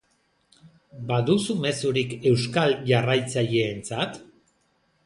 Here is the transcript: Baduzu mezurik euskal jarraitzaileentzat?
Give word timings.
Baduzu 1.11 1.57
mezurik 1.67 2.17
euskal 2.31 2.75
jarraitzaileentzat? 2.89 4.21